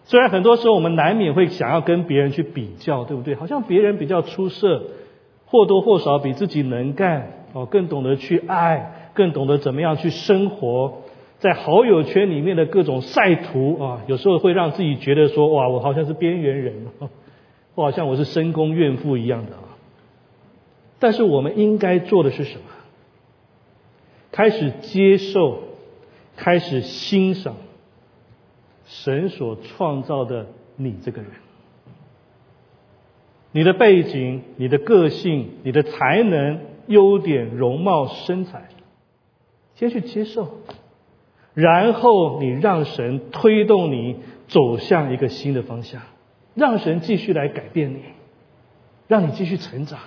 [0.04, 3.34] 虽然很多时候我们难免会想要跟别人去比较，对不对？
[3.34, 4.82] 好像别人比较出色，
[5.46, 8.98] 或多或少比自己能干哦，更懂得去爱。
[9.14, 11.02] 更懂得怎么样去生活，
[11.38, 16.86] 在好友圈里面的各种晒图啊，有时候会让自己觉得说，哇，我好像是边缘人，
[17.74, 19.76] 我好像我是深宫怨妇一样的啊。
[20.98, 22.64] 但是我们应该做的是什么？
[24.30, 25.58] 开始接受，
[26.36, 27.56] 开始欣赏
[28.86, 30.46] 神所创造的
[30.76, 31.30] 你这个人，
[33.50, 38.68] 你的背景、你的个性、你的才能、优点、容貌、身材。
[39.74, 40.58] 先去接受，
[41.54, 46.02] 然后你让神推动你走向一个新的方向，
[46.54, 48.02] 让神继续来改变你，
[49.08, 49.98] 让你继续成长。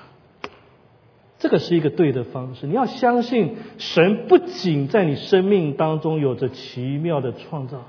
[1.37, 2.65] 这个是一个对的方式。
[2.65, 7.83] 你要相信神不仅在你生命当中有着奇妙的创造，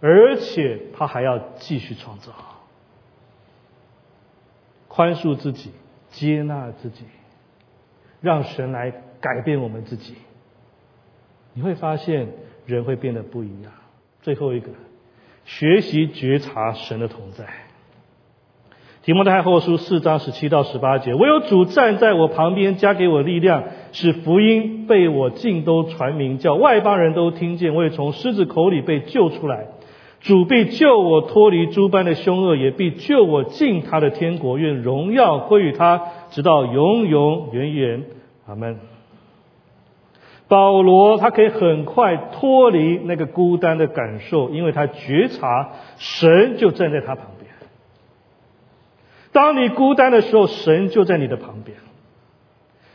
[0.00, 2.32] 而且他还要继续创造，
[4.88, 5.72] 宽恕自己，
[6.10, 7.04] 接纳自己，
[8.20, 10.14] 让神来改变我们自己。
[11.54, 12.28] 你会发现
[12.66, 13.72] 人会变得不一样。
[14.22, 14.68] 最后一个，
[15.44, 17.44] 学习觉察神的同在。
[19.02, 27.74] 提摩太后书四章十七到十八节，唯有主站在我旁边，加给我力量，使福音被我尽都传明，叫外邦人都听见。
[27.74, 29.66] 我也从狮子口里被救出来，
[30.20, 34.56] 主必救我脱离诸般的凶恶，也必救我进他的天国。
[34.56, 36.00] 愿荣耀归于他，
[36.30, 38.04] 直到永永远远。
[38.46, 38.91] 阿门。
[40.52, 47.50] 保罗他可以很快脱离那个孤单的感受，因为他觉察神就站在他旁边。
[49.32, 51.78] 当你孤单的时候，神就在你的旁边。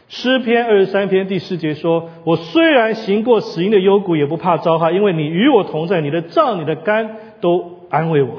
[0.07, 8.37] 诗篇二十三篇第四节说：“我虽然行过死荫的幽谷，也不怕遭害，因为你与我同在，你的杖、你的肝都安慰我。”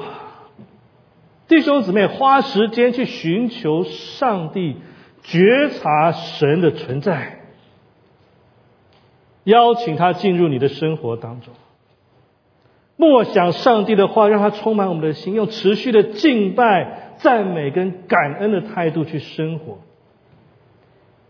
[1.49, 4.77] 弟兄姊妹，花时间去寻求上帝，
[5.23, 7.38] 觉察神的存在。
[9.43, 11.53] 邀请他进入你的生活当中，
[12.95, 19.79] 默想上帝的话，让他充满我们的心，用持续的敬拜、赞美跟感恩的态度去生活，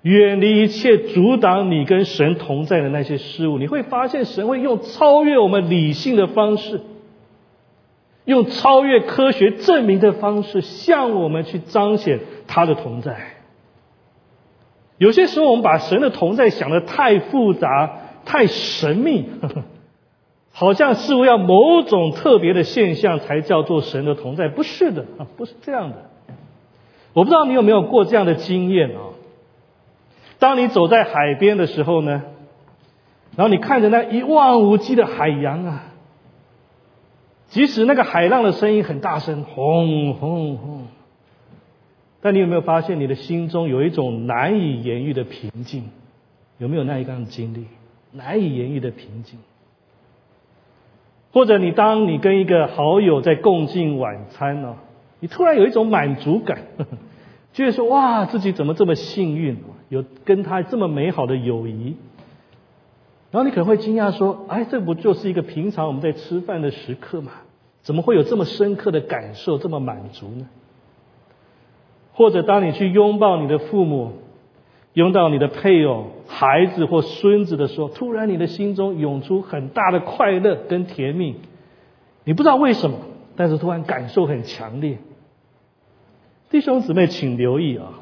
[0.01, 3.57] 远离一切阻挡你跟神同在的那些事物。
[3.57, 6.81] 你会发现，神会用超越我们理性的方式，
[8.25, 13.38] 用超越科学证明的方式，向我们去彰显他的同在。
[14.99, 17.89] 有些时候，我们把神的同在想的太复杂、
[18.25, 19.29] 太神秘，
[20.53, 24.49] 好像似乎要某种特别的现象才叫做神的同在。
[24.49, 26.09] 不是的啊，不是这样的。
[27.13, 29.15] 我不知道你有没有过这样的经验啊？
[30.37, 32.23] 当你走在海边的时候呢，
[33.35, 35.83] 然后你看着那一望无际的海洋啊，
[37.47, 40.87] 即使那个海浪的声音很大声，轰轰轰。
[42.21, 45.89] 但你有没有发现，你的心中有一种难以言喻的平静？
[46.57, 47.65] 有没有那一段经历？
[48.11, 49.39] 难以言喻的平静。
[51.31, 54.75] 或者你当你跟一个好友在共进晚餐呢，
[55.19, 56.59] 你突然有一种满足感，
[57.53, 59.57] 就会说哇，自己怎么这么幸运，
[59.89, 61.95] 有跟他这么美好的友谊。
[63.31, 67.31] 然后你可能会惊讶说，哎，这不就是一个平常我们在吃饭的时刻吗？
[67.83, 70.47] 怎么会有这么深刻的感受，这么满足呢？
[72.19, 74.11] 或者当你去拥抱你的父母、
[74.91, 81.37] 拥抱你的配偶、孩子或孙子的时候，突然你的心中涌出很大的快乐跟甜蜜，
[82.25, 82.97] 你不知道为什么，
[83.37, 84.97] 但是突然感受很强烈。
[86.49, 88.01] 弟兄姊妹，请留意啊！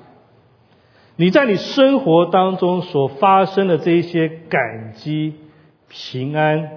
[1.15, 5.35] 你在你生活当中所发生的这一些感激、
[5.89, 6.71] 平安、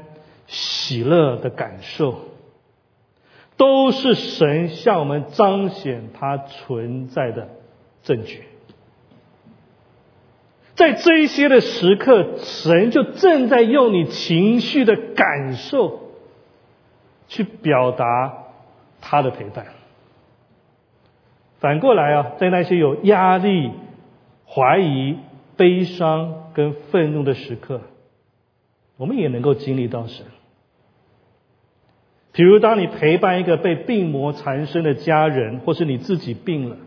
[0.47, 2.17] 喜乐的感受。
[3.61, 7.49] 都是神向我们彰显他存在的
[8.03, 8.45] 证据，
[10.75, 16.01] 在这一些的时刻，神就正在用你情绪的感受
[17.29, 18.47] 去表达
[19.03, 19.67] 他的陪伴。
[21.59, 23.73] 反过来啊，在那些有压力、
[24.47, 25.19] 怀疑、
[25.59, 27.83] 悲伤跟愤怒的时刻，
[28.97, 30.25] 我们也能够经历到神。
[32.41, 36.79] 比如，当你陪伴一个被病魔缠身的家人，或是你自己病了，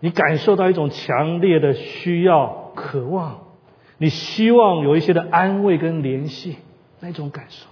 [0.00, 3.38] 你感受到一种强烈的需要、渴望，
[3.98, 6.56] 你希望有一些的安慰跟联系，
[6.98, 7.68] 那种感受；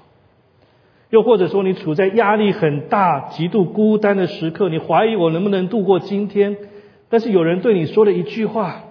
[1.09, 6.57] 又或者说，你处在压力很大、极度孤单的时刻，你怀疑我能不能度过今天，
[7.09, 8.85] 但是有人对你说了一句话，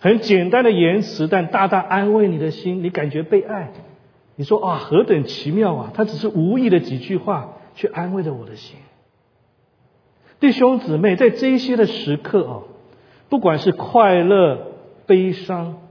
[0.00, 3.70] 很简单的言辞，但大大安慰你的心，你感觉被爱。
[4.36, 5.90] 你说啊，何等奇妙啊！
[5.94, 8.76] 他只是无意的几句话，却安慰了我的心。
[10.40, 12.54] 弟兄姊妹，在这些的时刻啊，
[13.28, 14.72] 不管是快乐、
[15.06, 15.82] 悲伤，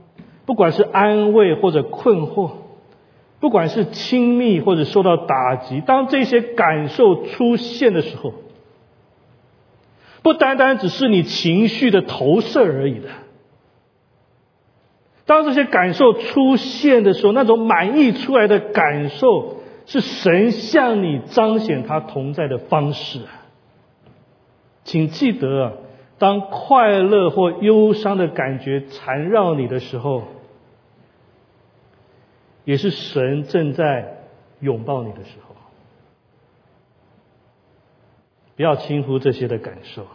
[0.44, 2.50] 不管是安慰或者困惑，
[3.40, 8.34] 不管是亲密或者受到打击，当这些感受出现的时候，
[10.22, 13.08] 不单单只是你情绪的投射而已的。
[15.24, 23.20] 当这些感受出现的时候，那种满溢出来的感受，是神向你彰显他同在的方式。
[24.84, 25.78] 请记得，
[26.18, 30.24] 当快乐或忧伤的感觉缠绕你的时候，
[32.64, 34.24] 也是神正在
[34.58, 35.54] 拥抱你的时候。
[38.56, 40.06] 不要轻忽这些的感受，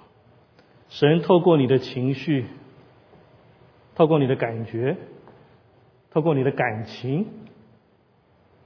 [0.89, 2.45] 神透过你的情绪。
[3.97, 4.95] 透过你的感觉，
[6.11, 7.25] 透过你的感情，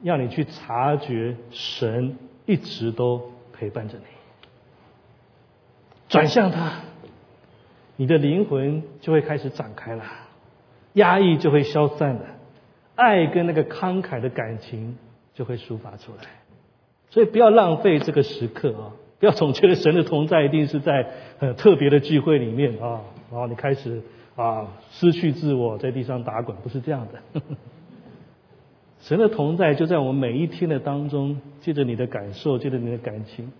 [0.03, 4.03] 让你去察觉神一直都陪伴着你。
[6.09, 6.81] 转向他，
[7.95, 10.03] 你的灵魂就会开始展开了，
[10.95, 12.25] 压抑就会消散了，
[12.95, 14.97] 爱跟那个慷慨的感情
[15.33, 16.23] 就会抒发出来。
[17.09, 18.91] 所以不要浪费这个时刻啊！
[19.17, 21.09] 不要总觉得神的同在一定是在
[21.39, 22.99] 很特别的聚会里面啊，
[23.31, 24.01] 然后你开始。
[24.35, 27.41] 啊，失去自我，在地上打滚，不是这样的。
[29.01, 33.51] 神的同在就在我们每一天的当中，借着你的感受，借着你的感情，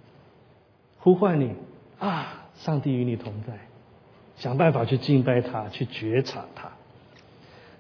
[1.00, 1.54] 呼唤你
[2.00, 2.46] 啊！
[2.56, 3.54] 上帝与你同在，
[4.36, 6.70] 想办法去敬拜他，去觉察他。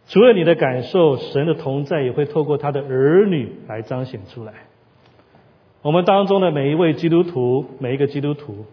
[0.07, 4.53] 除了你的感受，神的同在也会透过他的儿女来彰显出来。
[5.83, 8.65] 我们当中的每一位基督徒，每一个基督徒。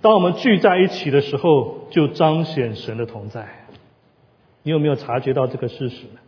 [0.00, 3.46] 当我们聚在一起的时候，就彰显神的同在。
[4.62, 6.20] 你有没有察觉到这个事实呢？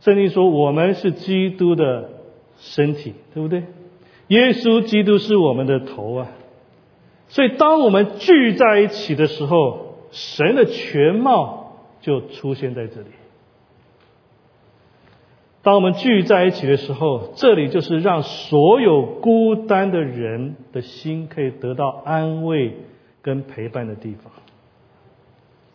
[0.00, 2.10] 圣经说我们是基督的
[2.58, 3.64] 身体，对不对？
[4.28, 6.28] 耶稣基督是我们的头啊！
[7.28, 13.08] 所以当我们聚在一起的时候，神的全貌就出现在这里。
[15.64, 22.76] 当我们聚在一起的时候，这里就是让所有孤单的人的心可以得到安慰
[23.22, 24.30] 跟陪伴的地方。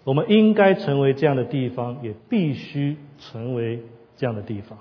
[0.04, 3.82] 我们应该成为这样的地方，也必须成为
[4.16, 4.78] 这样的地方，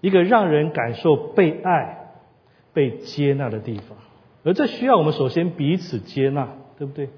[0.00, 2.12] 一个让人感受被爱、
[2.72, 3.98] 被接纳的地方。
[4.44, 7.08] 而这需要我们首先彼此接纳，对不对？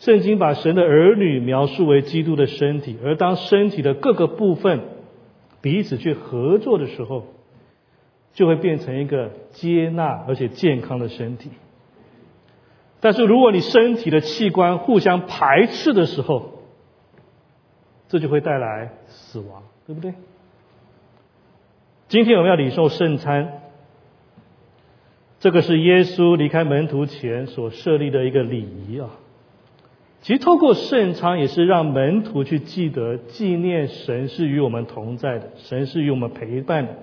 [0.00, 4.80] 圣经把神的儿女描述为基督的身体，而当身体的各个部分
[5.64, 7.24] 彼此去合作的时候，
[8.34, 11.52] 就会变成一个接纳而且健康的身体。
[13.00, 16.50] 但是如果你身体的器官互相排斥的时候，
[18.08, 20.12] 这就会带来死亡，对不对？
[22.08, 23.62] 今天我们要领受圣餐，
[25.40, 29.08] 这个是耶稣离开门徒前所设立的一个礼仪啊。
[30.24, 36.94] 其实透过圣餐，也是让门徒去记得、纪念神是与我们同在的，神是与我们陪伴的，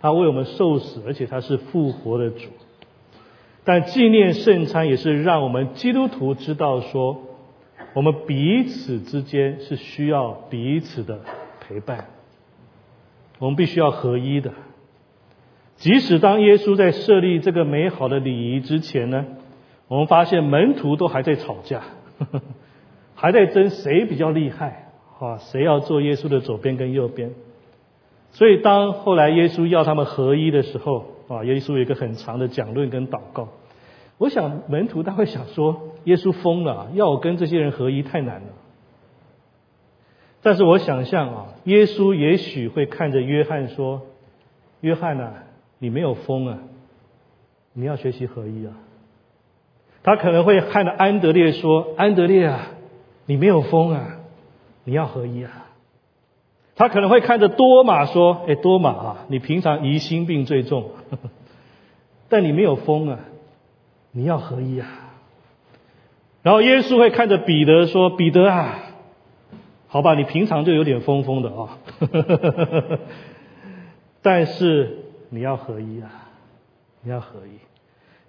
[0.00, 2.50] 他为我们受死，而且他是复活的主。
[3.64, 7.20] 但纪念圣餐也是让我们基督徒知道说，
[7.94, 11.18] 我们彼此之间是需要彼此的
[11.60, 12.04] 陪伴，
[13.40, 14.52] 我们必须要合一的。
[15.74, 19.26] 即使当耶稣在设立这个美好的礼仪之前呢，
[19.88, 21.80] 我们发现门徒都还在吵架。
[22.20, 22.42] 呵呵
[23.20, 25.38] 还在争谁比较厉害啊？
[25.38, 27.32] 谁要做耶稣的左边跟右边？
[28.30, 33.48] 所以当后来耶稣要他们合一的时候啊，耶稣有一个很长的讲论跟祷告。
[34.18, 38.46] 我想门徒他会想说，耶稣疯了，要我跟这些人合一太难了。
[40.40, 44.02] 但是我想象啊，耶稣也许会看着约翰说
[44.80, 45.42] ：“约翰啊，
[45.80, 46.58] 你没有疯啊，
[47.72, 48.74] 你要学习合一啊。”
[50.04, 52.74] 他可能会看着安德烈说：“安德烈啊。”
[53.28, 54.16] 你没有疯啊！
[54.84, 55.66] 你要合一啊！
[56.74, 61.30] 他可能会看着多马说：“哎，多马啊，你平常疑心病最重，呵 呵
[62.30, 63.20] 但你没有疯啊！
[64.12, 64.88] 你要合一啊！”
[66.42, 68.78] 然后耶稣会看着彼得说：“彼得啊，
[69.88, 71.78] 好吧，你平常就有点疯疯的啊，
[74.22, 76.30] 但是你要合一啊！
[77.02, 77.58] 你要合一，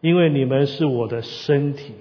[0.06, 1.94] 因为你们是我的身体。”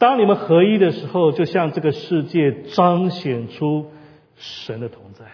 [0.00, 3.90] 当你们合一的时候，就向这个世界彰显出
[4.34, 5.26] 神的同在。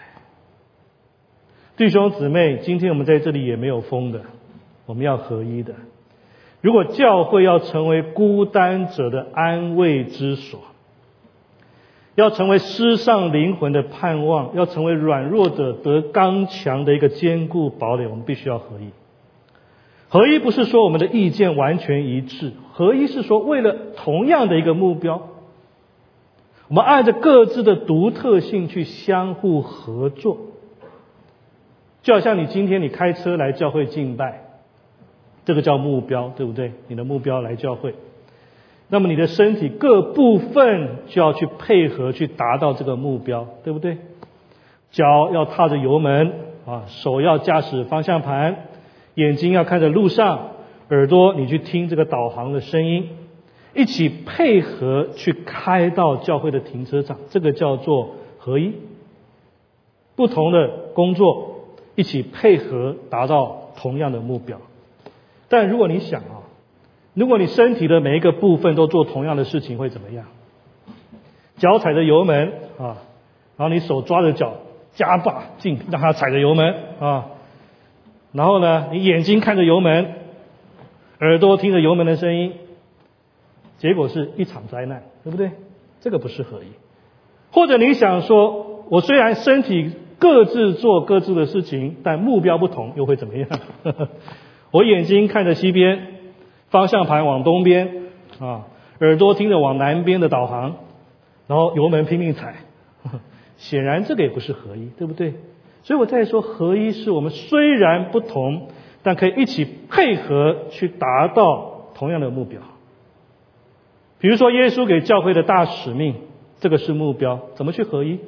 [1.77, 4.23] 弟兄姊妹，今天我们在这里也没有疯的，
[4.85, 5.73] 我们要合一的。
[6.59, 10.59] 如果教会要成为孤单者的安慰之所，
[12.15, 18.89] 要成为失丧灵魂的盼望，要成为软弱者得刚强的一个坚固堡垒，我们必须要合一。
[20.09, 25.27] 合一不是说我们的意见完全一致，合一是说为了同样的一个目标，
[26.69, 30.37] 我们按着各自的独特性去相互合作。
[32.03, 34.43] 就好像你今天你开车来教会敬拜，
[35.43, 36.71] 这个叫目标，对不对？
[36.87, 37.93] 你的目标来教会，
[38.87, 43.97] 那么你的身体各部分就要去配合去达到这个目标，对不对？
[44.89, 46.31] 脚要踏着油门
[46.65, 48.67] 啊，手要驾驶方向盘。
[49.17, 50.51] 眼睛要看着路上，
[50.89, 53.09] 耳朵你去听这个导航的声音，
[53.73, 58.73] 一起配合去开到教会的停车场，这个叫做合一。
[60.15, 61.61] 不同的工作
[61.95, 64.59] 一起配合达到同样的目标。
[65.49, 66.45] 但如果你想啊，
[67.15, 70.25] 如果你身体的每一个部分都做同样的事情，会怎么样？
[71.57, 73.01] 脚踩着油门啊，
[73.57, 74.57] 然后你手抓着脚
[74.93, 77.29] 加把劲，让它踩着油门啊。
[78.31, 80.13] 然后呢，你眼睛看着油门，
[81.19, 82.53] 耳朵听着油门的声音，
[83.77, 85.51] 结果是一场灾难，对不对？
[86.01, 86.67] 这个不是合一。
[87.51, 93.47] 或者你想说，我虽然身体各自做各自的事情，但目标不同，又会怎么样？
[94.71, 96.07] 我眼睛看着西边，
[96.69, 98.03] 方向盘往东边
[98.39, 98.67] 啊，
[98.99, 100.75] 耳朵听着往南边的导航，
[101.47, 102.55] 然后油门拼命踩，
[103.57, 105.33] 显然这个也不是合一，对不对？
[105.87, 108.67] 所以我在说，合一是我们虽然不同，
[109.03, 112.59] 但可以一起配合去达到同样的目标。
[114.19, 116.15] 比如说，耶稣给教会的大使命，
[116.59, 118.19] 这个是目标，怎么去合一？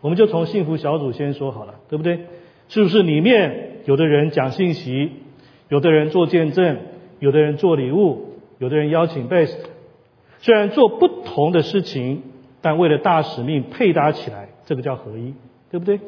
[0.00, 2.20] 我们就从幸福小组先说好了，对不对？
[2.68, 5.10] 是不是里面有的人讲信息，
[5.68, 6.78] 有的人做见证，
[7.18, 9.56] 有的人做礼物，有的人邀请 best，
[10.38, 12.22] 虽然做不同的事情，
[12.60, 15.34] 但为了大使命配搭起来，这个叫合一。
[15.72, 15.98] 对不对？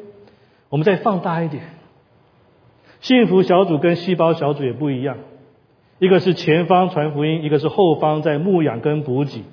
[0.75, 1.63] 我们再放大一点，
[2.99, 5.15] 幸福小组跟细胞小组也不一样，
[5.99, 9.45] 一个是前方传福音，一个是后方在牧养跟补给。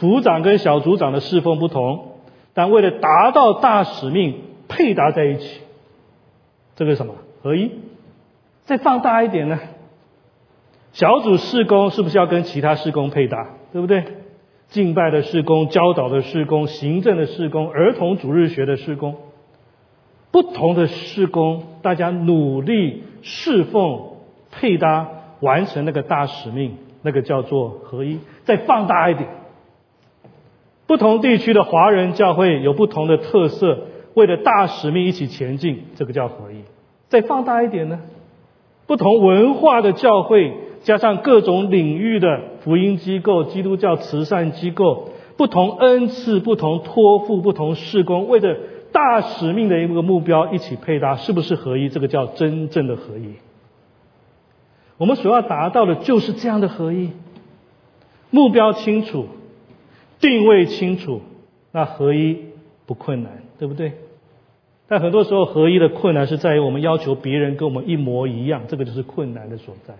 [0.00, 2.16] 组长跟小组长的侍奉不同，
[2.52, 5.60] 但为了达到大使命，配搭在一起，
[6.74, 7.70] 这个是什么合一？
[8.64, 9.56] 再放大一点呢？
[10.90, 13.50] 小组事工是不是要跟其他事工配搭？
[13.72, 14.02] 对不对？
[14.70, 19.14] 敬拜的事工、教导的事工、行政的事工、儿童主日学的事工，
[20.30, 24.00] 不同的事工，大家努力侍奉、
[24.50, 25.08] 配搭，
[25.40, 28.18] 完成那个大使命，那个叫做合一。
[28.44, 29.28] 再放大一点，
[30.86, 36.62] 不同地区的华人教会有不同的特色，为了大使命一起前进，这个叫合一。
[37.08, 38.00] 再放大一点呢？
[38.86, 40.52] 不同文化的教会。
[40.82, 48.56] 加上各种领域的福音机构、基督教慈善机构，不同恩赐、不同托付、不同事工，为了
[48.92, 51.88] 大使命的一个目标一起配搭，是不是合一？
[51.88, 53.34] 这个叫真正的合一。
[54.96, 57.10] 我们所要达到的就是这样的合一，
[58.30, 59.26] 目标清楚，
[60.20, 61.22] 定位清楚，
[61.72, 62.36] 那合一
[62.86, 63.92] 不困难，对不对？
[64.88, 69.94] 但很多时候合一的困难是在于我们要求别人跟我们一模一样，这个就是困难的所在。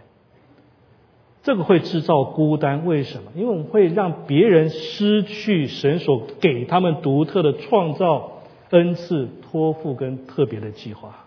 [1.43, 3.31] 这个会制造孤单，为什么？
[3.35, 8.40] 因为我们会让别人失去神所给他们独特的创造
[8.71, 11.27] 恩赐、托付跟特别的计划。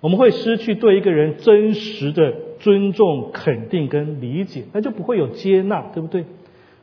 [0.00, 6.24] 我们会失去对一个人真实的尊重、肯定跟理解，那就不会有接纳，对不对？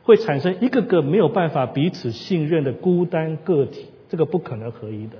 [0.02, 5.16] 会产生一个个没有办法彼此信任的孤单个体，这个不可能合一的。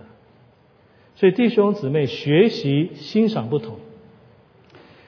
[1.14, 3.76] 所以弟兄姊妹，学习欣赏不同，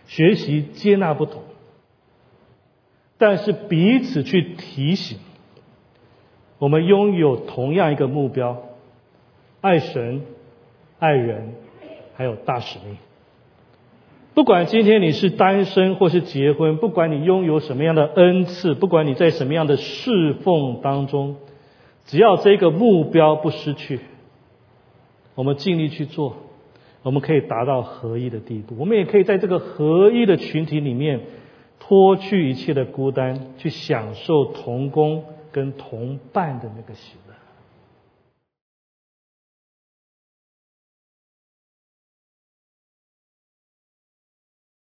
[0.06, 1.42] 学习接纳不同。
[3.18, 5.18] 但是彼此去提醒，
[6.58, 8.62] 我们拥有同样一个目标：
[9.60, 10.22] 爱神、
[10.98, 11.54] 爱人，
[12.14, 12.96] 还有大使命。
[14.34, 21.36] 不管今天你是单身或是结婚，不管你拥有什么样的恩赐，不管你在什么样的侍奉当中，
[22.06, 24.00] 只要这个目标不失去，
[25.34, 26.36] 我们尽力去做，
[27.02, 28.76] 我们可以达到合一的地步。
[28.78, 31.20] 我们也可以在这个合一的群体里面。
[31.80, 37.27] 脱去一切的孤单，去享受同工跟同伴的那个喜乐。